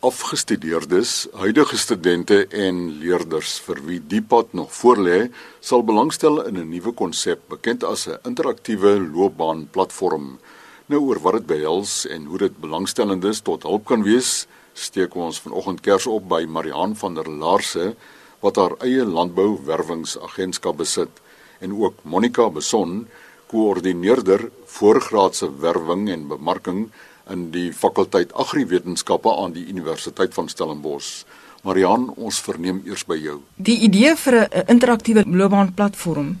Afgestudeerdes, 0.00 1.26
huidige 1.36 1.76
studente 1.76 2.46
en 2.56 2.76
leerders 3.02 3.58
vir 3.66 3.82
wie 3.84 3.98
die 4.00 4.22
pad 4.24 4.54
nog 4.56 4.70
voorlê, 4.72 5.26
sal 5.60 5.82
belangstel 5.84 6.40
in 6.48 6.56
'n 6.56 6.70
nuwe 6.70 6.92
konsep 6.96 7.40
bekend 7.52 7.84
as 7.84 8.06
'n 8.08 8.16
interaktiewe 8.24 8.92
loopbaanplatform. 8.96 10.38
Nou 10.86 11.00
oor 11.00 11.20
wat 11.20 11.32
dit 11.32 11.46
behels 11.46 12.06
en 12.06 12.24
hoe 12.24 12.38
dit 12.38 12.60
belangstellendes 12.60 13.40
tot 13.40 13.62
hulp 13.62 13.84
kan 13.84 14.02
wees, 14.02 14.46
steek 14.72 15.14
ons 15.14 15.40
vanoggend 15.40 15.80
kers 15.80 16.06
op 16.06 16.28
by 16.28 16.46
Mariaan 16.48 16.96
van 16.96 17.14
der 17.14 17.28
Laarse 17.28 17.94
wat 18.40 18.56
haar 18.56 18.74
eie 18.78 19.04
landbouwerwingsagentskap 19.04 20.76
besit 20.76 21.20
en 21.60 21.76
ook 21.76 21.94
Monica 22.02 22.50
Beson, 22.50 23.08
koördineerder 23.46 24.50
voorgraadse 24.64 25.60
werwing 25.60 26.08
en 26.08 26.28
bemarking 26.28 26.90
in 27.30 27.50
die 27.54 27.72
fakulteit 27.72 28.32
Agriwetenskappe 28.34 29.30
aan 29.36 29.52
die 29.52 29.66
Universiteit 29.66 30.34
van 30.34 30.48
Stellenbosch. 30.48 31.24
Marian, 31.62 32.08
ons 32.16 32.40
verneem 32.40 32.80
eers 32.88 33.04
by 33.04 33.18
jou. 33.20 33.40
Die 33.56 33.78
idee 33.84 34.16
vir 34.16 34.48
'n 34.48 34.66
interaktiewe 34.66 35.24
loopbaanplatform 35.26 36.38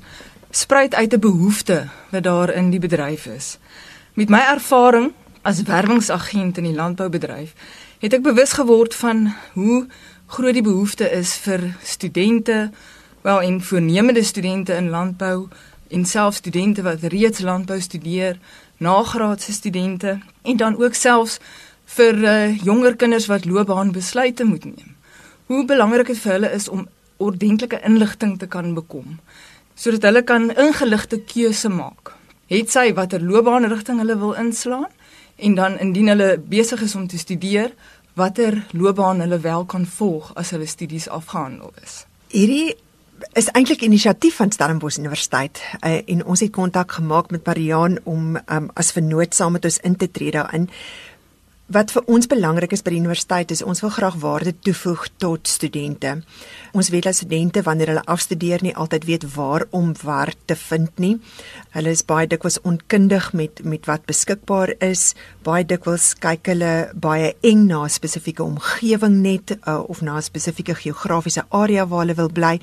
spruit 0.50 0.94
uit 0.94 1.12
'n 1.14 1.20
behoefte 1.20 1.88
wat 2.10 2.22
daar 2.22 2.50
in 2.50 2.70
die 2.70 2.80
bedryf 2.80 3.26
is. 3.26 3.58
Met 4.14 4.28
my 4.28 4.40
ervaring 4.40 5.12
as 5.42 5.62
werwingsagent 5.62 6.56
in 6.56 6.64
die 6.64 6.74
landboubedryf, 6.74 7.54
het 7.98 8.12
ek 8.12 8.22
bewus 8.22 8.52
geword 8.52 8.94
van 8.94 9.34
hoe 9.52 9.86
groot 10.26 10.52
die 10.52 10.62
behoefte 10.62 11.10
is 11.10 11.34
vir 11.36 11.76
studente, 11.82 12.70
wel 13.22 13.40
en 13.40 13.62
voornemende 13.62 14.22
studente 14.22 14.74
in 14.74 14.88
landbou 14.88 15.48
en 15.88 16.04
selfs 16.04 16.36
studente 16.36 16.82
wat 16.82 17.02
reeds 17.02 17.40
landbou 17.40 17.80
studeer, 17.80 18.38
nagraadse 18.80 19.52
studente 19.52 20.18
en 20.42 20.56
dan 20.56 20.76
ook 20.80 20.94
selfs 20.94 21.38
vir 21.96 22.16
uh, 22.24 22.56
jonger 22.64 22.96
kinders 22.96 23.26
wat 23.28 23.44
loopbaanbesluite 23.44 24.44
moet 24.44 24.64
neem. 24.64 24.96
Hoe 25.46 25.64
belangrik 25.66 26.12
dit 26.12 26.18
vir 26.22 26.32
hulle 26.32 26.50
is 26.56 26.68
om 26.68 26.88
ordentlike 27.20 27.80
inligting 27.84 28.38
te 28.38 28.46
kan 28.46 28.74
bekom 28.74 29.18
sodat 29.80 30.02
hulle 30.04 30.20
kan 30.28 30.50
ingeligte 30.60 31.16
keuse 31.24 31.70
maak. 31.72 32.12
Het 32.52 32.68
sy 32.68 32.90
watter 32.92 33.22
loopbaanrigting 33.24 34.02
hulle 34.02 34.18
wil 34.20 34.34
inslaan 34.36 34.90
en 35.40 35.54
dan 35.56 35.78
indien 35.80 36.12
hulle 36.12 36.34
besig 36.52 36.82
is 36.84 36.94
om 36.94 37.06
te 37.08 37.18
studeer, 37.18 37.72
watter 38.12 38.58
loopbaan 38.76 39.22
hulle 39.24 39.38
wel 39.40 39.64
kan 39.64 39.86
volg 39.86 40.34
as 40.36 40.50
hulle 40.52 40.68
studies 40.68 41.08
afgehandel 41.08 41.72
is. 41.82 42.02
Hierdie 42.28 42.76
is 43.32 43.48
eintlik 43.52 43.82
inisiatief 43.82 44.36
van 44.40 44.52
Stellenbosch 44.52 44.98
Universiteit 44.98 45.60
uh, 45.80 46.00
en 46.06 46.24
ons 46.24 46.40
het 46.40 46.52
kontak 46.52 46.92
gemaak 46.92 47.30
met 47.30 47.46
Mariaan 47.46 47.98
om 48.04 48.36
um, 48.36 48.70
as 48.74 48.92
vernoot 48.92 49.34
saam 49.34 49.52
met 49.52 49.64
ons 49.64 49.78
in 49.86 49.96
te 49.96 50.10
tree 50.10 50.30
daarin. 50.34 50.68
Wat 51.70 51.92
vir 51.94 52.02
ons 52.10 52.26
belangrik 52.26 52.72
is 52.74 52.82
by 52.82 52.90
die 52.90 52.98
universiteit 52.98 53.52
is 53.54 53.60
ons 53.62 53.78
wil 53.84 53.92
graag 53.94 54.16
waarde 54.18 54.50
toevoeg 54.66 55.04
tot 55.22 55.46
studente. 55.46 56.16
Ons 56.74 56.88
weet 56.90 57.06
dat 57.06 57.14
studente 57.14 57.62
wanneer 57.62 57.92
hulle 57.92 58.02
afstudeer 58.10 58.64
nie 58.66 58.72
altyd 58.74 59.06
weet 59.06 59.26
waar 59.36 59.64
om 59.70 59.92
werk 60.02 60.40
te 60.50 60.56
vind 60.58 60.98
nie. 60.98 61.12
Hulle 61.76 61.92
is 61.94 62.02
baie 62.02 62.26
dikwels 62.26 62.58
onkundig 62.66 63.30
met 63.38 63.62
met 63.62 63.86
wat 63.86 64.08
beskikbaar 64.10 64.74
is. 64.82 65.12
Baie 65.46 65.62
dikwels 65.62 66.16
kyk 66.18 66.50
hulle 66.50 66.72
baie 66.94 67.36
eng 67.46 67.68
na 67.70 67.84
'n 67.84 67.94
spesifieke 67.98 68.42
omgewing 68.42 69.22
net 69.22 69.54
uh, 69.62 69.78
of 69.86 70.02
na 70.02 70.16
'n 70.18 70.26
spesifieke 70.26 70.74
geografiese 70.74 71.46
area 71.50 71.86
waar 71.86 72.02
hulle 72.02 72.18
wil 72.18 72.32
bly. 72.32 72.58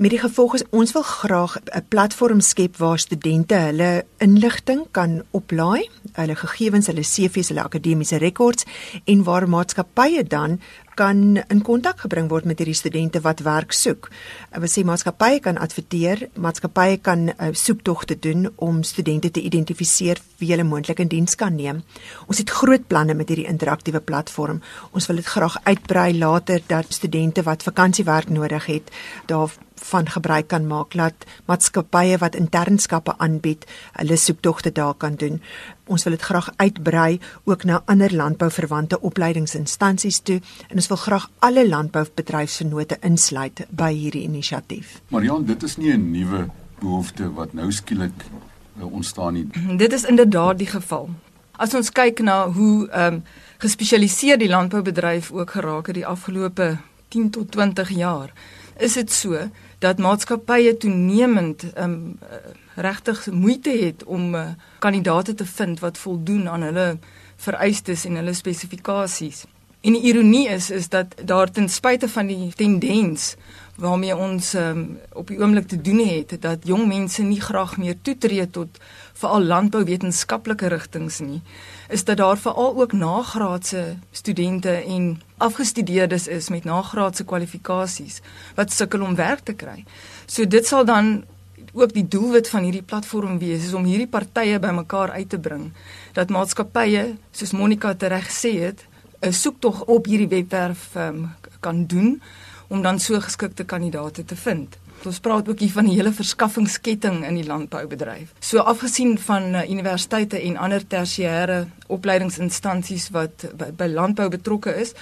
Met 0.00 0.14
die 0.14 0.18
gevolg 0.22 0.54
is 0.56 0.62
ons 0.72 0.94
wil 0.96 1.02
graag 1.04 1.58
'n 1.60 1.84
platform 1.88 2.40
skep 2.40 2.76
waar 2.76 2.98
studente 2.98 3.54
hulle 3.54 4.04
inligting 4.16 4.86
kan 4.90 5.22
oplaai, 5.30 5.90
hulle 6.12 6.36
gegevens, 6.36 6.86
hulle 6.86 7.04
CV's, 7.04 7.48
hulle 7.48 7.62
akademiese 7.62 8.16
rekords 8.16 8.64
en 9.04 9.22
waar 9.22 9.48
maatskappye 9.48 10.24
dan 10.24 10.60
kan 10.94 11.42
in 11.48 11.62
kontak 11.62 12.00
gebring 12.00 12.28
word 12.28 12.44
met 12.44 12.58
hierdie 12.58 12.76
studente 12.76 13.20
wat 13.20 13.40
werk 13.40 13.72
soek. 13.72 14.10
Ek 14.50 14.60
wil 14.60 14.68
sê 14.72 14.84
maatskappye 14.84 15.40
kan 15.40 15.58
adverteer, 15.58 16.28
maatskappye 16.34 16.98
kan 17.04 17.28
uh, 17.28 17.52
soektogte 17.52 18.18
doen 18.18 18.48
om 18.56 18.82
studente 18.82 19.30
te 19.30 19.40
identifiseer 19.40 20.20
wie 20.38 20.50
hulle 20.50 20.64
moontlik 20.64 20.98
in 20.98 21.08
diens 21.08 21.34
kan 21.34 21.56
neem. 21.56 21.82
Ons 22.26 22.38
het 22.38 22.50
groot 22.50 22.86
planne 22.86 23.14
met 23.14 23.28
hierdie 23.28 23.48
interaktiewe 23.48 24.00
platform. 24.00 24.60
Ons 24.92 25.06
wil 25.06 25.16
dit 25.16 25.26
graag 25.26 25.56
uitbrei 25.64 26.18
later 26.18 26.62
dat 26.66 26.86
studente 26.88 27.42
wat 27.42 27.62
vakansiewerk 27.62 28.28
nodig 28.28 28.66
het, 28.66 28.90
daar 29.26 29.50
van 29.80 30.08
gebruik 30.08 30.48
kan 30.48 30.66
maak 30.66 30.94
laat 30.94 31.26
maatskappye 31.46 32.18
wat 32.18 32.36
internskappe 32.38 33.14
aanbied, 33.18 33.66
hulle 33.92 34.16
soektogte 34.16 34.72
daar 34.72 34.94
kan 34.94 35.14
doen. 35.14 35.40
Ons 35.86 36.04
wil 36.04 36.14
dit 36.14 36.22
graag 36.22 36.50
uitbrei 36.56 37.20
ook 37.44 37.64
na 37.64 37.82
ander 37.84 38.14
landbouverwante 38.14 39.00
opleidingsinstansies 39.00 40.20
toe 40.20 40.40
en 40.68 40.76
ons 40.76 40.88
wil 40.88 40.96
graag 40.96 41.30
alle 41.38 41.68
landboubedryfsvennote 41.68 43.00
insluit 43.00 43.64
by 43.70 43.92
hierdie 43.94 44.22
inisiatief. 44.28 45.00
Marian, 45.08 45.44
dit 45.44 45.62
is 45.62 45.76
nie 45.76 45.92
'n 45.92 46.10
nuwe 46.10 46.46
behoefte 46.80 47.32
wat 47.32 47.52
nou 47.52 47.72
skielik 47.72 48.24
uh, 48.78 48.92
ontstaan 48.92 49.32
nie. 49.32 49.46
Dit 49.76 49.92
is 49.92 50.04
inderdaad 50.04 50.58
die 50.58 50.66
geval. 50.66 51.08
As 51.60 51.74
ons 51.74 51.90
kyk 51.92 52.20
na 52.24 52.48
hoe 52.48 52.88
ehm 52.88 53.14
um, 53.14 53.22
gespesialiseer 53.60 54.38
die 54.38 54.48
landboubedryf 54.48 55.30
ook 55.32 55.50
geraak 55.50 55.86
het 55.86 55.94
die 55.94 56.06
afgelope 56.06 56.78
10 57.08 57.30
tot 57.30 57.50
20 57.50 57.90
jaar, 57.90 58.32
is 58.80 58.96
dit 58.98 59.12
so 59.12 59.48
dat 59.78 59.98
maatskappye 59.98 60.76
toenemend 60.76 61.64
um, 61.78 62.18
regtig 62.74 63.26
moeite 63.30 63.70
het 63.70 64.04
om 64.04 64.34
uh, 64.34 64.48
kandidate 64.78 65.34
te 65.34 65.46
vind 65.46 65.80
wat 65.80 65.98
voldoen 65.98 66.48
aan 66.48 66.62
hulle 66.62 66.98
vereistes 67.36 68.04
en 68.04 68.20
hulle 68.20 68.34
spesifikasies. 68.36 69.44
En 69.80 69.92
die 69.96 70.02
ironie 70.02 70.48
is 70.48 70.70
is 70.70 70.88
dat 70.88 71.14
daar 71.24 71.50
ten 71.50 71.68
spyte 71.68 72.08
van 72.08 72.26
die 72.26 72.52
tendens 72.56 73.34
waarmee 73.80 74.16
ons 74.16 74.52
um, 74.54 74.98
op 75.16 75.30
die 75.32 75.38
oomblik 75.40 75.68
te 75.68 75.80
doen 75.80 76.02
het 76.04 76.34
dat 76.40 76.66
jong 76.68 76.84
mense 76.86 77.22
nie 77.22 77.40
graag 77.40 77.78
meer 77.80 77.96
toetree 78.02 78.44
tot 78.50 78.76
veral 79.22 79.46
landbouwetenskaplike 79.52 80.68
rigtings 80.68 81.18
nie 81.24 81.40
is 81.88 82.04
dat 82.04 82.20
daar 82.20 82.36
veral 82.38 82.76
ook 82.76 82.92
nagraadse 82.92 83.96
studente 84.10 84.70
en 84.70 85.22
afgestudeerdes 85.36 86.28
is 86.28 86.48
met 86.48 86.68
nagraadse 86.68 87.24
kwalifikasies 87.24 88.20
wat 88.54 88.72
sukkel 88.72 89.00
om 89.00 89.14
werk 89.14 89.40
te 89.48 89.56
kry. 89.56 89.84
So 90.26 90.44
dit 90.44 90.66
sal 90.66 90.84
dan 90.84 91.24
ook 91.72 91.92
die 91.94 92.08
doelwit 92.08 92.48
van 92.48 92.62
hierdie 92.68 92.84
platform 92.84 93.38
wees 93.38 93.64
is 93.64 93.74
om 93.74 93.84
hierdie 93.88 94.10
partye 94.10 94.58
bymekaar 94.58 95.10
uit 95.16 95.28
te 95.28 95.38
bring 95.38 95.70
dat 96.12 96.30
maatskappye 96.30 97.14
soos 97.32 97.56
Monica 97.56 97.94
tereg 97.94 98.28
sê 98.28 98.56
het 98.60 98.84
'n 99.20 99.32
soektog 99.32 99.84
op 99.84 100.06
hierdie 100.06 100.28
webwerf 100.28 100.94
um, 100.96 101.30
kan 101.60 101.86
doen 101.86 102.22
om 102.68 102.82
dan 102.82 102.98
so 102.98 103.20
geskikte 103.20 103.64
kandidaate 103.64 104.24
te 104.24 104.36
vind. 104.36 104.76
Ons 105.04 105.20
praat 105.20 105.48
ook 105.48 105.58
hier 105.58 105.72
van 105.72 105.86
die 105.88 105.94
hele 105.96 106.12
verskaffingsketting 106.12 107.24
in 107.26 107.34
die 107.34 107.46
landboubedryf. 107.46 108.32
So 108.38 108.58
afgesien 108.58 109.18
van 109.18 109.54
uh, 109.54 109.70
universiteite 109.70 110.40
en 110.40 110.56
ander 110.56 110.84
tersiêre 110.86 111.66
opleidingsinstansies 111.86 113.08
wat 113.10 113.46
by, 113.56 113.70
by 113.76 113.88
landbou 113.88 114.28
betrokke 114.28 114.74
is, 114.76 114.92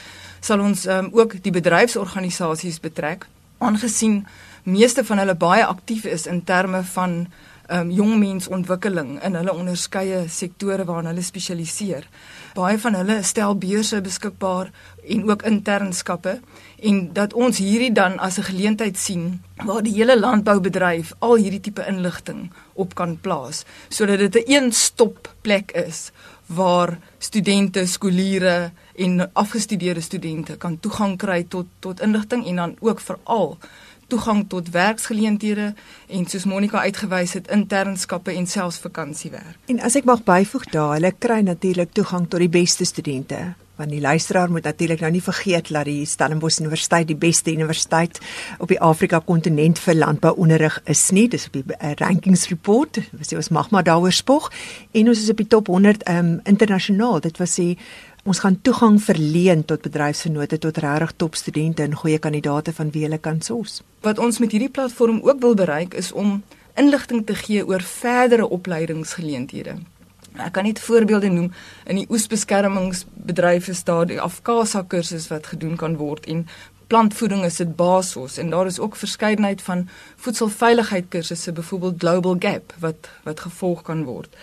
sal 0.40 0.62
ons 0.62 0.86
um, 0.86 1.10
ook 1.12 1.42
die 1.42 1.52
bedryfsorganisasies 1.52 2.80
betrek, 2.80 3.26
aangesien 3.58 4.22
meeste 4.62 5.04
van 5.04 5.18
hulle 5.18 5.34
baie 5.34 5.66
aktief 5.66 6.04
is 6.04 6.26
in 6.26 6.44
terme 6.44 6.82
van 6.94 7.26
um, 7.68 7.90
jongmensontwikkeling 7.90 9.18
in 9.24 9.36
hulle 9.38 9.54
onderskeie 9.54 10.24
sektore 10.28 10.84
waarna 10.88 11.12
hulle 11.12 11.24
spesialiseer. 11.24 12.06
Baie 12.56 12.78
van 12.78 12.96
hulle 12.98 13.20
stel 13.22 13.56
beurse 13.60 14.00
beskikbaar 14.04 14.72
en 15.08 15.24
ook 15.30 15.44
internskappe 15.48 16.38
en 16.82 17.00
dat 17.12 17.34
ons 17.34 17.58
hierdie 17.58 17.92
dan 17.92 18.18
as 18.18 18.38
'n 18.38 18.48
geleentheid 18.50 18.96
sien 18.96 19.42
waar 19.64 19.82
die 19.82 19.94
hele 19.94 20.18
landboubedryf 20.18 21.12
al 21.18 21.36
hierdie 21.36 21.60
tipe 21.60 21.84
inligting 21.86 22.50
op 22.74 22.94
kan 22.94 23.18
plaas 23.20 23.64
sodat 23.88 24.18
dit 24.18 24.34
'n 24.36 24.52
een-stop 24.52 25.34
plek 25.42 25.72
is 25.72 26.10
waar 26.46 26.98
studente, 27.18 27.86
skooliere 27.86 28.70
en 28.96 29.30
afgestudeerde 29.32 30.00
studente 30.00 30.56
kan 30.56 30.80
toegang 30.80 31.18
kry 31.18 31.44
tot 31.48 31.66
tot 31.78 32.00
inligting 32.00 32.46
en 32.46 32.56
dan 32.56 32.76
ook 32.80 33.00
veral 33.00 33.58
toegang 34.08 34.44
tot 34.48 34.70
werksgeleenthede 34.74 35.72
en 36.08 36.26
soos 36.26 36.44
Monica 36.48 36.80
uitgewys 36.80 37.36
het 37.36 37.48
internskappe 37.52 38.32
en 38.32 38.46
selfs 38.46 38.80
vakansiewerk. 38.84 39.56
En 39.72 39.80
as 39.84 39.96
ek 40.00 40.08
mag 40.08 40.24
byvoeg 40.24 40.68
daar, 40.72 40.96
hulle 40.96 41.12
kry 41.18 41.40
natuurlik 41.44 41.92
toegang 41.92 42.28
tot 42.28 42.40
die 42.40 42.52
beste 42.52 42.88
studente. 42.88 43.54
Want 43.78 43.92
die 43.94 44.00
luisteraar 44.00 44.50
moet 44.50 44.64
natuurlik 44.66 45.00
nou 45.00 45.10
nie 45.14 45.22
vergeet 45.22 45.68
dat 45.70 45.86
die 45.86 46.06
Stellenbosch 46.06 46.58
Universiteit 46.58 47.06
die 47.06 47.16
beste 47.16 47.52
universiteit 47.54 48.18
op 48.58 48.72
die 48.72 48.80
Afrika 48.82 49.20
kontinent 49.22 49.78
vir 49.78 49.94
landbouonderrig 49.94 50.80
is 50.90 51.04
nie. 51.14 51.28
Dis 51.30 51.46
op 51.46 51.60
die 51.60 51.62
uh, 51.76 51.92
rankings 52.00 52.48
report. 52.50 52.98
Ons 53.36 53.52
mag 53.54 53.70
maar 53.70 53.86
daaroor 53.86 54.12
spog 54.12 54.50
en 54.90 55.12
ons 55.12 55.22
is 55.22 55.30
op 55.30 55.38
die 55.38 55.46
top 55.46 55.70
100 55.70 56.02
um, 56.02 56.14
ehm, 56.14 56.34
internasionaal. 56.42 57.20
Dit 57.20 57.38
was 57.38 57.54
die 57.54 57.78
Ons 58.28 58.42
gaan 58.44 58.58
toegang 58.60 58.98
verleen 59.00 59.62
tot 59.64 59.80
bedryfsvennote 59.80 60.58
tot 60.60 60.78
regtig 60.84 61.12
top 61.16 61.36
studente 61.38 61.80
en 61.82 61.94
goeie 61.96 62.18
kandidate 62.20 62.74
van 62.76 62.90
wie 62.92 63.06
hulle 63.06 63.18
kan 63.24 63.38
sos. 63.40 63.78
Wat 64.04 64.18
ons 64.20 64.38
met 64.42 64.52
hierdie 64.52 64.68
platform 64.68 65.22
ook 65.24 65.40
wil 65.40 65.54
bereik 65.56 65.96
is 65.96 66.10
om 66.12 66.42
inligting 66.76 67.24
te 67.26 67.38
gee 67.38 67.64
oor 67.64 67.80
verdere 67.80 68.50
opleidingsgeleenthede. 68.58 69.78
Ek 70.36 70.52
kan 70.58 70.68
net 70.68 70.82
voorbeelde 70.84 71.32
noem 71.32 71.48
in 71.88 72.02
die 72.02 72.06
oesbeskermingsbedryf 72.12 73.72
is 73.72 73.80
daar 73.88 74.04
die 74.06 74.20
Afkasa 74.20 74.84
kursus 74.84 75.30
wat 75.32 75.48
gedoen 75.54 75.80
kan 75.80 75.96
word 75.96 76.28
en 76.28 76.44
plantvoeding 76.92 77.48
is 77.48 77.56
dit 77.64 77.74
basis 77.80 78.36
en 78.36 78.52
daar 78.52 78.68
is 78.68 78.78
ook 78.78 79.00
verskeidenheid 79.00 79.64
van 79.64 79.88
voedselveiligheid 80.16 81.08
kursusse 81.08 81.52
byvoorbeeld 81.52 82.00
Global 82.04 82.36
Gap 82.44 82.76
wat 82.84 83.08
wat 83.24 83.40
gevolg 83.48 83.86
kan 83.88 84.04
word. 84.04 84.36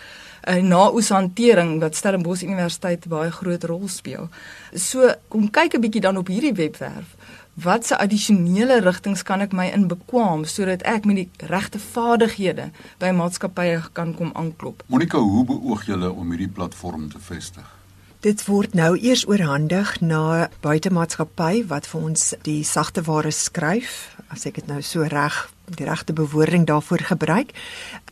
'n 0.45 0.68
naoeshantering 0.68 1.80
wat 1.80 1.95
Stellenbosch 1.95 2.44
Universiteit 2.44 3.07
baie 3.07 3.31
groot 3.31 3.63
rol 3.63 3.88
speel. 3.88 4.30
So 4.74 5.13
kom 5.27 5.50
kyk 5.50 5.74
'n 5.74 5.81
bietjie 5.81 6.01
dan 6.01 6.18
op 6.18 6.27
hierdie 6.27 6.53
webwerf. 6.53 7.15
Watse 7.53 7.97
addisionele 7.97 8.80
rigtings 8.80 9.24
kan 9.24 9.42
ek 9.42 9.53
my 9.53 9.65
in 9.71 9.88
bekwam 9.88 10.45
sodat 10.45 10.81
ek 10.83 11.06
met 11.06 11.15
die 11.15 11.30
regte 11.47 11.80
vaardighede 11.80 12.71
by 13.00 13.12
maatskappye 13.12 13.81
kan 13.94 14.13
kom 14.15 14.31
aanklop? 14.33 14.83
Monica, 14.88 15.18
hoe 15.18 15.45
beoog 15.45 15.86
julle 15.86 16.12
om 16.12 16.30
hierdie 16.30 16.51
platform 16.51 17.09
te 17.09 17.19
vestig? 17.19 17.63
Dit 18.25 18.42
word 18.45 18.74
nou 18.74 18.97
eers 18.97 19.27
oorhandig 19.30 20.01
na 20.01 20.50
buitemaatskappy 20.62 21.68
wat 21.69 21.86
vir 21.88 22.01
ons 22.01 22.33
die 22.42 22.63
sagte 22.63 23.03
ware 23.06 23.31
skryf, 23.31 24.14
as 24.35 24.45
ek 24.49 24.59
dit 24.59 24.67
nou 24.67 24.81
so 24.83 25.05
reg 25.07 25.35
die 25.79 25.87
regte 25.87 26.13
bewoording 26.13 26.67
daarvoor 26.69 27.07
gebruik. 27.09 27.53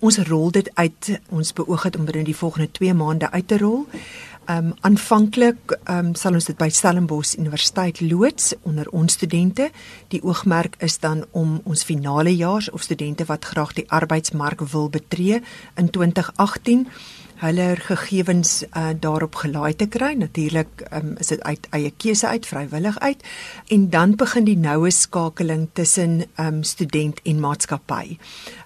Ons 0.01 0.17
rol 0.29 0.51
dit 0.55 0.69
uit. 0.73 1.09
Ons 1.29 1.53
beoog 1.53 1.83
dit 1.85 1.97
om 1.99 2.05
binne 2.07 2.23
die 2.25 2.37
volgende 2.37 2.71
2 2.71 2.95
maande 2.97 3.29
uit 3.31 3.47
te 3.47 3.59
rol. 3.61 3.83
Ehm 4.43 4.71
um, 4.71 4.73
aanvanklik 4.81 5.75
ehm 5.83 6.09
um, 6.09 6.15
sal 6.19 6.35
ons 6.35 6.49
dit 6.49 6.57
by 6.57 6.67
Stellenbosch 6.69 7.37
Universiteit 7.39 8.01
loods 8.01 8.53
onder 8.63 8.89
ons 8.91 9.13
studente. 9.13 9.69
Die 10.11 10.23
oogmerk 10.23 10.75
is 10.79 10.99
dan 10.99 11.25
om 11.31 11.61
ons 11.63 11.83
finale 11.83 12.35
jaars 12.35 12.69
of 12.71 12.81
studente 12.81 13.25
wat 13.25 13.45
graag 13.45 13.73
die 13.73 13.89
arbeidsmark 13.89 14.65
wil 14.71 14.89
betree 14.89 15.41
in 15.75 15.89
2018 15.89 16.87
hulle 17.41 17.75
gegevens 17.79 18.63
uh, 18.63 18.89
daarop 18.99 19.35
gelaai 19.35 19.75
te 19.75 19.87
kry. 19.87 20.13
Natuurlik 20.19 20.85
um, 20.91 21.15
is 21.19 21.33
dit 21.33 21.41
uit 21.43 21.67
eie 21.71 21.91
keuse 21.97 22.27
uit, 22.27 22.45
vrywillig 22.45 22.99
uit. 22.99 23.23
En 23.67 23.89
dan 23.89 24.15
begin 24.15 24.45
die 24.45 24.57
noue 24.57 24.91
skakeling 24.91 25.69
tussen 25.73 26.23
um, 26.37 26.63
student 26.63 27.19
en 27.23 27.39
maatskappy 27.39 28.17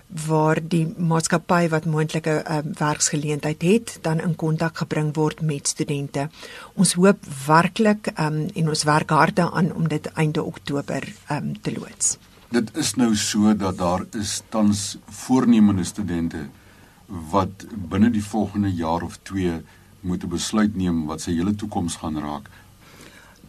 waar 0.08 0.60
die 0.64 0.86
maatskappy 0.98 1.68
wat 1.70 1.86
moontlike 1.86 2.38
um, 2.48 2.72
werksgeleentheid 2.80 3.62
het, 3.62 3.98
dan 4.02 4.22
in 4.24 4.36
kontak 4.36 4.78
gebring 4.78 5.12
word 5.16 5.42
met 5.42 5.68
studente. 5.68 6.30
Ons 6.76 6.94
hoop 6.96 7.20
werklik 7.48 8.12
um, 8.16 8.46
en 8.48 8.72
ons 8.72 8.84
werk 8.88 9.12
hard 9.12 9.36
daaraan 9.36 9.74
om 9.76 9.88
dit 9.88 10.08
einde 10.16 10.44
Oktober 10.44 11.04
um, 11.32 11.54
te 11.62 11.76
loods. 11.76 12.18
Dit 12.50 12.72
is 12.80 12.94
nou 12.96 13.16
so 13.16 13.52
dat 13.56 13.78
daar 13.78 14.06
is 14.16 14.42
tans 14.50 14.98
voornemende 15.10 15.84
studente 15.84 16.48
wat 17.08 17.66
binne 17.90 18.10
die 18.12 18.24
volgende 18.24 18.72
jaar 18.74 19.04
of 19.04 19.18
2 19.24 19.62
moet 20.00 20.24
'n 20.24 20.30
besluit 20.30 20.76
neem 20.76 21.06
wat 21.06 21.22
sy 21.22 21.32
hele 21.32 21.56
toekoms 21.56 21.96
gaan 21.96 22.20
raak. 22.20 22.50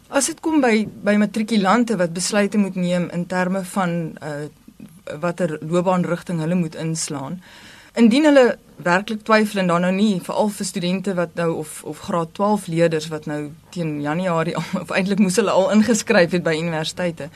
As 0.07 0.25
dit 0.25 0.39
kom 0.39 0.61
by 0.61 0.87
by 1.03 1.15
matrikulante 1.15 1.97
wat 1.97 2.13
besluite 2.13 2.57
moet 2.57 2.75
neem 2.75 3.09
in 3.09 3.25
terme 3.25 3.63
van 3.63 4.17
uh 4.23 4.47
watter 5.19 5.57
loopbaanrigting 5.61 6.39
hulle 6.39 6.55
moet 6.55 6.75
inslaan. 6.75 7.41
Indien 7.93 8.23
hulle 8.23 8.57
werklik 8.75 9.23
twyfel 9.23 9.59
en 9.59 9.67
dan 9.67 9.81
nou 9.81 9.91
nie 9.93 10.21
veral 10.21 10.49
vir 10.49 10.65
studente 10.65 11.13
wat 11.13 11.33
nou 11.35 11.49
of 11.53 11.83
of 11.83 11.99
graad 11.99 12.33
12 12.33 12.67
leerders 12.67 13.07
wat 13.07 13.25
nou 13.25 13.51
teen 13.69 14.01
Januarie 14.01 14.55
of 14.81 14.89
eintlik 14.89 15.19
moes 15.19 15.35
hulle 15.35 15.51
al 15.51 15.71
ingeskryf 15.71 16.31
het 16.31 16.43
by 16.43 16.55
universiteite. 16.57 17.29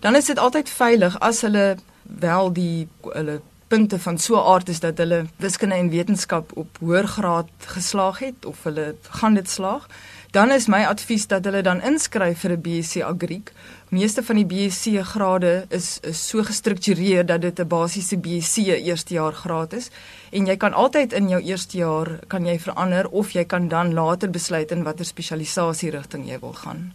Dan 0.00 0.14
is 0.14 0.24
dit 0.24 0.38
altyd 0.38 0.68
veilig 0.68 1.18
as 1.20 1.40
hulle 1.40 1.76
wel 2.02 2.52
die 2.52 2.88
hulle 3.00 3.40
punte 3.74 3.98
van 3.98 4.18
so 4.18 4.34
'n 4.36 4.46
aard 4.52 4.68
is 4.68 4.80
dat 4.80 4.98
hulle 4.98 5.26
wiskunde 5.36 5.74
en 5.74 5.88
wetenskap 5.90 6.50
op 6.54 6.76
hoër 6.80 7.06
graad 7.06 7.50
geslaag 7.58 8.18
het 8.18 8.44
of 8.44 8.62
hulle 8.62 8.94
gaan 9.10 9.34
dit 9.34 9.50
slaag, 9.50 9.86
dan 10.30 10.50
is 10.50 10.66
my 10.66 10.84
advies 10.84 11.26
dat 11.26 11.44
hulle 11.44 11.62
dan 11.62 11.82
inskryf 11.82 12.38
vir 12.38 12.50
'n 12.50 12.60
BSc 12.60 13.02
Agriek. 13.02 13.52
Meeste 13.88 14.22
van 14.22 14.36
die 14.36 14.46
BSc 14.46 15.02
grade 15.02 15.66
is 15.68 15.98
is 16.02 16.28
so 16.28 16.42
gestruktureer 16.42 17.26
dat 17.26 17.40
dit 17.40 17.58
'n 17.60 17.68
basiese 17.68 18.16
BSc 18.16 18.56
eerste 18.56 19.14
jaar 19.14 19.32
graad 19.32 19.72
is 19.72 19.90
en 20.30 20.46
jy 20.46 20.56
kan 20.56 20.72
altyd 20.72 21.12
in 21.12 21.28
jou 21.28 21.42
eerste 21.42 21.76
jaar 21.76 22.18
kan 22.26 22.46
jy 22.46 22.58
verander 22.58 23.08
of 23.08 23.30
jy 23.30 23.44
kan 23.44 23.68
dan 23.68 23.94
later 23.94 24.30
besluit 24.30 24.70
in 24.70 24.82
watter 24.82 25.04
spesialisasie 25.04 25.90
rigting 25.90 26.28
jy 26.28 26.38
wil 26.38 26.52
gaan. 26.52 26.92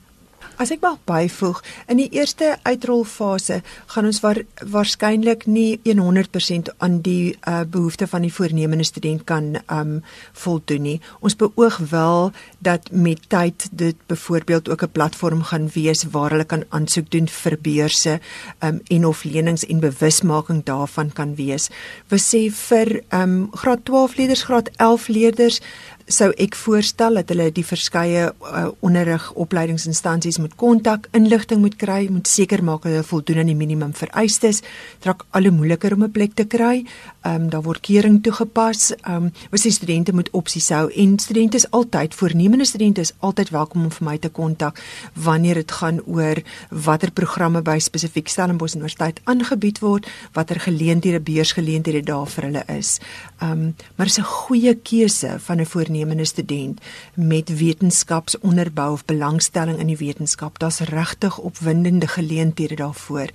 As 0.59 0.71
ek 0.71 0.81
mag 0.83 0.97
byvoeg, 1.07 1.61
in 1.87 2.01
die 2.01 2.09
eerste 2.11 2.57
uitrolfase 2.67 3.61
gaan 3.93 4.05
ons 4.09 4.19
waar, 4.23 4.41
waarskynlik 4.67 5.45
nie 5.47 5.79
100% 5.87 6.73
aan 6.83 6.99
die 7.05 7.37
uh, 7.47 7.61
behoefte 7.63 8.07
van 8.07 8.25
die 8.25 8.33
voornemende 8.33 8.83
student 8.83 9.23
kan 9.29 9.55
um 9.71 9.99
voldoen 10.33 10.83
nie. 10.83 10.97
Ons 11.23 11.37
beoog 11.39 11.77
wel 11.91 12.31
dat 12.59 12.91
met 12.91 13.21
tyd 13.29 13.69
dit 13.71 13.95
byvoorbeeld 14.07 14.69
ook 14.69 14.83
'n 14.83 14.91
platform 14.91 15.43
gaan 15.43 15.69
wees 15.73 16.03
waar 16.11 16.31
hulle 16.31 16.45
kan 16.45 16.63
aansoek 16.69 17.09
doen 17.11 17.27
vir 17.27 17.57
beurse 17.61 18.19
um 18.59 18.81
en 18.87 19.05
of 19.05 19.23
lenings 19.23 19.65
en 19.65 19.79
bewusmaking 19.79 20.63
daarvan 20.63 21.11
kan 21.11 21.35
wees. 21.35 21.69
We 22.07 22.17
sê 22.17 22.51
vir 22.51 23.03
um 23.11 23.49
graad 23.51 23.85
12 23.85 24.15
leerders, 24.15 24.43
graad 24.43 24.69
11 24.77 25.07
leerders 25.07 25.61
sou 26.09 26.31
ek 26.41 26.57
voorstel 26.57 27.19
dat 27.21 27.29
hulle 27.29 27.49
die 27.53 27.65
verskeie 27.65 28.29
uh, 28.33 28.65
onderrig 28.85 29.29
opleidingsinstansies 29.39 30.39
moet 30.41 30.55
kontak, 30.59 31.07
inligting 31.17 31.61
moet 31.61 31.77
kry, 31.79 32.07
moet 32.09 32.27
seker 32.27 32.63
maak 32.65 32.87
hulle 32.89 33.03
voldoen 33.05 33.43
aan 33.43 33.51
die 33.51 33.57
minimum 33.57 33.93
vereistes. 33.97 34.63
Dit 34.97 35.09
raak 35.09 35.25
al 35.37 35.49
hoe 35.49 35.55
moeiliker 35.55 35.93
om 35.93 36.03
'n 36.03 36.11
plek 36.11 36.33
te 36.35 36.45
kry. 36.45 36.85
Ehm 37.21 37.41
um, 37.41 37.49
daar 37.49 37.61
word 37.61 37.79
kering 37.79 38.23
toegepas. 38.23 38.93
Ehm 38.95 39.15
um, 39.15 39.31
ons 39.51 39.61
sê 39.61 39.69
studente 39.75 40.13
moet 40.13 40.29
opsies 40.31 40.69
hou 40.69 40.91
en 40.91 41.17
studente 41.19 41.57
is 41.57 41.71
altyd 41.71 42.15
voornemende 42.15 42.65
studente 42.65 43.01
is 43.01 43.11
altyd 43.19 43.49
welkom 43.49 43.83
om 43.83 43.91
vir 43.91 44.05
my 44.07 44.17
te 44.17 44.29
kontak 44.29 44.79
wanneer 45.13 45.59
dit 45.59 45.71
gaan 45.71 45.99
oor 46.05 46.39
watter 46.69 47.11
programme 47.11 47.61
by 47.61 47.75
spesifiek 47.79 48.27
Stellenbosch 48.27 48.75
Universiteit 48.75 49.19
aangebied 49.23 49.79
word, 49.79 50.07
watter 50.33 50.59
geleenthede, 50.59 51.19
beursgeleenthede 51.19 52.03
daar 52.07 52.27
vir 52.27 52.43
hulle 52.43 52.63
is. 52.77 52.99
Ehm 53.41 53.51
um, 53.51 53.75
maar 53.95 54.07
dit 54.07 54.17
is 54.17 54.23
'n 54.23 54.31
goeie 54.31 54.73
keuse 54.75 55.35
van 55.39 55.59
'n 55.59 55.65
voornemende 55.65 56.25
student 56.25 56.79
met 57.15 57.57
wetenskapsonderbou 57.57 58.91
of 58.91 59.05
belangstelling 59.05 59.79
in 59.79 59.87
die 59.87 59.97
wetenskap. 59.97 60.59
Daar's 60.59 60.79
regtig 60.79 61.37
opwindende 61.37 62.07
geleenthede 62.07 62.75
daarvoor. 62.75 63.27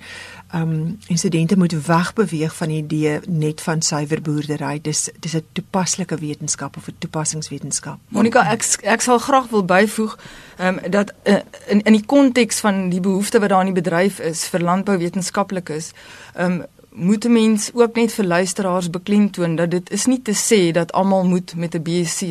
Ehm 0.51 0.97
um, 1.09 1.17
studente 1.17 1.57
moet 1.57 1.85
wegbeweeg 1.85 2.55
van 2.55 2.67
die 2.67 2.83
idee 2.83 3.19
net 3.27 3.61
van 3.61 3.81
suiwer 3.81 4.21
boerdery. 4.21 4.79
Dis 4.81 5.09
dis 5.19 5.33
'n 5.35 5.45
toepaslike 5.51 6.17
wetenskap 6.17 6.77
of 6.77 6.87
'n 6.87 6.95
toepassingswetenskap. 6.97 7.97
Monica, 8.07 8.51
ek 8.51 8.63
ek 8.81 9.01
sal 9.01 9.17
graag 9.17 9.49
wil 9.49 9.65
byvoeg 9.65 10.17
ehm 10.57 10.67
um, 10.67 10.91
dat 10.91 11.13
uh, 11.23 11.35
in 11.67 11.81
in 11.81 11.93
die 11.93 12.05
konteks 12.05 12.59
van 12.59 12.89
die 12.89 12.99
behoefte 12.99 13.39
wat 13.39 13.49
daar 13.49 13.65
in 13.65 13.73
die 13.73 13.81
bedryf 13.81 14.19
is 14.19 14.47
vir 14.47 14.59
landbouwetenskaplikes, 14.59 15.91
ehm 16.33 16.51
um, 16.51 16.63
moet 16.89 17.25
'n 17.25 17.31
mens 17.31 17.69
ook 17.73 17.95
net 17.95 18.11
vir 18.13 18.25
luisteraars 18.25 18.89
beklemtoon 18.89 19.55
dat 19.55 19.71
dit 19.71 19.89
is 19.89 20.05
nie 20.05 20.21
te 20.21 20.33
sê 20.33 20.71
dat 20.71 20.91
almal 20.91 21.25
moet 21.25 21.55
met 21.55 21.75
'n 21.75 21.81
BSc 21.81 22.21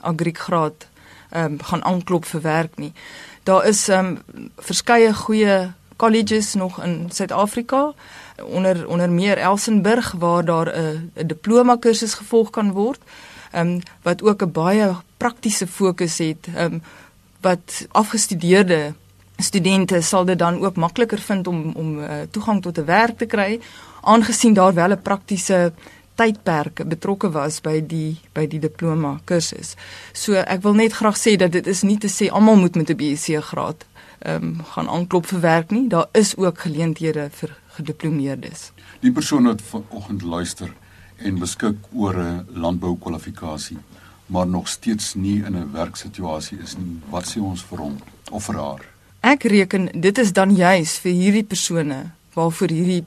agriekgraad 0.00 0.86
ehm 1.30 1.44
um, 1.52 1.62
gaan 1.62 1.84
aanklop 1.84 2.24
vir 2.24 2.40
werk 2.40 2.76
nie. 2.76 2.92
Daar 3.42 3.66
is 3.66 3.88
ehm 3.88 4.06
um, 4.06 4.50
verskeie 4.56 5.14
goeie 5.14 5.72
colleges 5.96 6.54
nog 6.54 6.82
in 6.82 7.08
Suid-Afrika 7.12 7.92
onder 8.42 8.88
onder 8.88 9.10
meer 9.10 9.38
Elsenburg 9.38 10.12
waar 10.18 10.44
daar 10.44 10.68
'n 10.76 11.10
'n 11.14 11.26
diploma 11.26 11.76
kursus 11.76 12.14
gevolg 12.14 12.50
kan 12.50 12.72
word. 12.72 13.00
Ehm 13.50 13.66
um, 13.66 13.80
wat 14.02 14.22
ook 14.22 14.42
'n 14.42 14.52
baie 14.52 14.96
praktiese 15.16 15.66
fokus 15.66 16.18
het. 16.18 16.46
Ehm 16.54 16.72
um, 16.72 16.82
wat 17.40 17.86
afgestudeerde 17.90 18.94
studente 19.36 20.00
sal 20.00 20.24
dit 20.24 20.38
dan 20.38 20.60
ook 20.60 20.76
makliker 20.76 21.18
vind 21.18 21.46
om 21.46 21.72
om 21.74 21.98
uh, 21.98 22.10
toegang 22.30 22.62
tot 22.62 22.78
'n 22.78 22.84
werk 22.84 23.18
te 23.18 23.26
kry 23.26 23.60
aangesien 24.00 24.54
daar 24.54 24.74
wel 24.74 24.90
'n 24.90 25.02
praktiese 25.02 25.72
tydperk 26.14 26.88
betrokke 26.88 27.30
was 27.30 27.60
by 27.60 27.80
die 27.86 28.18
by 28.32 28.46
die 28.46 28.60
diploma 28.60 29.20
kursus. 29.24 29.74
So 30.12 30.32
ek 30.32 30.62
wil 30.62 30.74
net 30.74 30.92
graag 30.92 31.18
sê 31.18 31.36
dat 31.36 31.52
dit 31.52 31.66
is 31.66 31.82
nie 31.82 31.98
te 31.98 32.08
sê 32.08 32.30
almal 32.30 32.56
moet 32.56 32.74
met 32.74 32.90
'n 32.90 32.96
BSc 32.96 33.42
graad 33.50 33.84
ehm 34.24 34.44
um, 34.44 34.64
gaan 34.72 34.88
aanklop 34.88 35.26
vir 35.26 35.40
werk 35.40 35.70
nie. 35.70 35.88
Daar 35.88 36.08
is 36.12 36.36
ook 36.36 36.58
geleenthede 36.64 37.28
vir 37.30 37.56
gediplomeerdes. 37.76 38.70
Die 39.00 39.12
persoon 39.12 39.44
wat 39.44 39.62
vanoggend 39.62 40.22
luister 40.22 40.72
en 41.16 41.38
beskik 41.38 41.76
oor 41.92 42.16
'n 42.16 42.46
landboukwalifikasie, 42.52 43.78
maar 44.26 44.46
nog 44.46 44.68
steeds 44.68 45.14
nie 45.14 45.44
in 45.44 45.56
'n 45.56 45.72
werksituasie 45.72 46.58
is 46.58 46.76
nie, 46.76 47.00
wat 47.10 47.28
sê 47.28 47.40
ons 47.40 47.62
vir 47.62 47.78
hom 47.78 47.96
of 48.30 48.44
vir 48.44 48.54
haar? 48.54 48.82
Ek 49.20 49.42
reken 49.42 49.88
dit 50.00 50.18
is 50.18 50.32
dan 50.32 50.56
juis 50.56 50.98
vir 50.98 51.12
hierdie 51.12 51.44
persone 51.44 52.10
waarvoor 52.34 52.68
hierdie 52.68 53.04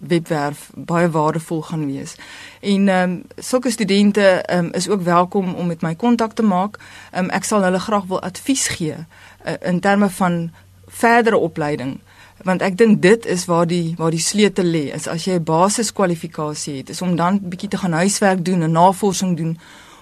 webwerf 0.00 0.70
baie 0.74 1.10
waardevol 1.10 1.62
gaan 1.62 1.86
wees. 1.86 2.16
En 2.60 2.88
ehm 2.88 3.10
um, 3.10 3.22
sulke 3.36 3.70
studente 3.70 4.22
ehm 4.22 4.64
um, 4.64 4.72
is 4.72 4.88
ook 4.88 5.02
welkom 5.02 5.54
om 5.54 5.66
met 5.66 5.80
my 5.80 5.94
kontak 5.94 6.32
te 6.32 6.42
maak. 6.42 6.78
Ehm 7.10 7.24
um, 7.24 7.30
ek 7.30 7.44
sal 7.44 7.62
hulle 7.62 7.80
graag 7.80 8.04
wil 8.04 8.20
advies 8.20 8.68
gee 8.68 8.96
uh, 8.96 9.54
in 9.60 9.80
terme 9.80 10.10
van 10.10 10.50
verdere 10.86 11.36
opleiding 11.36 12.00
want 12.44 12.62
ek 12.64 12.76
dink 12.80 13.02
dit 13.04 13.26
is 13.28 13.44
waar 13.50 13.66
die 13.68 13.94
waar 13.98 14.12
die 14.14 14.22
sleutel 14.22 14.64
lê 14.64 14.86
is 14.96 15.08
as 15.08 15.26
jy 15.28 15.36
'n 15.38 15.44
basiskwalifikasie 15.44 16.76
het 16.76 16.90
is 16.90 17.02
om 17.02 17.16
dan 17.16 17.40
bietjie 17.42 17.68
te 17.68 17.76
gaan 17.76 17.92
huiswerk 17.92 18.44
doen 18.44 18.62
en 18.62 18.72
navorsing 18.72 19.36
doen 19.36 19.58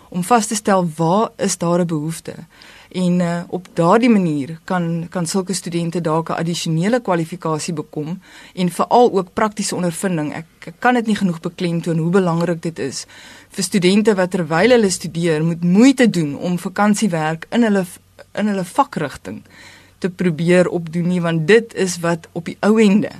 om 0.09 0.25
vas 0.25 0.47
te 0.47 0.55
stel 0.55 0.89
waar 0.97 1.31
is 1.37 1.59
daar 1.59 1.81
'n 1.81 1.87
behoefte 1.87 2.35
en 2.89 3.21
uh, 3.21 3.41
op 3.49 3.67
daardie 3.73 4.11
manier 4.11 4.59
kan 4.65 5.07
kan 5.11 5.27
sulke 5.27 5.53
studente 5.53 6.01
dalk 6.01 6.29
'n 6.29 6.33
addisionele 6.33 7.01
kwalifikasie 7.01 7.75
bekom 7.75 8.21
en 8.55 8.71
veral 8.71 9.13
ook 9.13 9.33
praktiese 9.33 9.75
ondervinding. 9.75 10.35
Ek, 10.35 10.47
ek 10.65 10.75
kan 10.79 10.95
dit 10.95 11.07
nie 11.07 11.17
genoeg 11.17 11.41
beklemtoon 11.41 11.99
hoe 11.99 12.11
belangrik 12.11 12.63
dit 12.63 12.79
is 12.79 13.07
vir 13.51 13.65
studente 13.65 14.15
wat 14.15 14.31
terwyl 14.31 14.71
hulle 14.71 14.91
studeer 14.91 15.45
moet 15.45 15.65
moeite 15.65 16.11
doen 16.11 16.37
om 16.37 16.59
vakansiewerk 16.59 17.47
in 17.51 17.63
hulle 17.63 17.85
in 18.35 18.47
hulle 18.47 18.65
vakrigting 18.65 19.43
te 19.99 20.11
probeer 20.11 20.69
opdoen 20.69 21.09
nie 21.09 21.21
want 21.21 21.47
dit 21.47 21.75
is 21.75 21.99
wat 22.01 22.29
op 22.33 22.45
die 22.45 22.57
ou 22.61 22.81
ende 22.81 23.11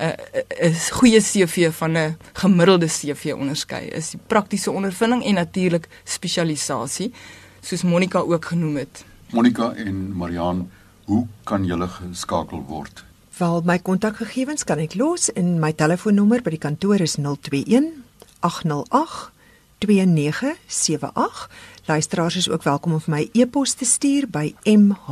'n 0.00 0.14
uh, 0.62 0.70
'n 0.70 0.74
goeie 0.96 1.20
CV 1.20 1.72
van 1.72 1.92
'n 1.96 2.16
gemiddelde 2.32 2.86
CV 2.86 3.32
onderskei 3.34 3.86
is 3.86 4.10
die 4.10 4.20
praktiese 4.26 4.70
ondervinding 4.70 5.24
en 5.24 5.34
natuurlik 5.34 5.88
spesialisasie 6.04 7.12
soos 7.60 7.82
Monica 7.82 8.18
ook 8.18 8.44
genoem 8.44 8.76
het. 8.76 9.04
Monica 9.30 9.72
en 9.74 10.16
Marian, 10.16 10.70
hoe 11.04 11.26
kan 11.44 11.64
julle 11.64 11.88
geskakel 11.88 12.64
word? 12.66 13.04
Wel, 13.36 13.62
my 13.64 13.78
kontakgegewens 13.78 14.64
kan 14.64 14.78
ek 14.78 14.94
los 14.94 15.28
in 15.28 15.58
my 15.60 15.72
telefoonnommer 15.72 16.42
by 16.42 16.50
die 16.50 16.58
kantoor 16.58 17.00
is 17.00 17.16
021 17.16 17.92
808 18.40 19.30
2978. 19.78 21.50
Luisteraars 21.84 22.36
is 22.36 22.48
ook 22.48 22.62
welkom 22.62 22.92
om 22.92 23.00
vir 23.00 23.14
my 23.14 23.28
e-pos 23.32 23.74
te 23.74 23.84
stuur 23.84 24.28
by 24.28 24.54
mh 24.64 25.08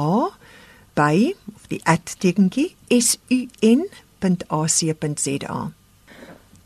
by 0.99 1.35
of 1.55 1.67
die 1.69 1.81
@tekentjie 2.19 2.75
sun.ac.za. 4.21 5.71